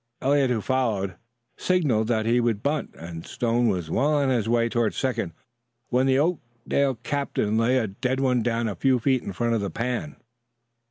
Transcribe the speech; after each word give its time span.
Eliot, 0.19 0.49
who 0.49 0.61
followed, 0.61 1.13
signaled 1.57 2.07
that 2.07 2.25
he 2.25 2.39
would 2.39 2.63
bunt, 2.63 2.95
and 2.95 3.23
Stone 3.23 3.67
was 3.67 3.91
well 3.91 4.15
on 4.15 4.29
his 4.29 4.49
way 4.49 4.67
toward 4.67 4.95
second 4.95 5.31
when 5.89 6.07
the 6.07 6.17
Oakdale 6.17 6.95
captain 7.03 7.55
lay 7.55 7.77
a 7.77 7.85
dead 7.85 8.19
one 8.19 8.41
down 8.41 8.67
a 8.67 8.73
few 8.75 8.97
feet 8.97 9.21
in 9.21 9.31
front 9.31 9.53
of 9.53 9.61
the 9.61 9.69
pan. 9.69 10.15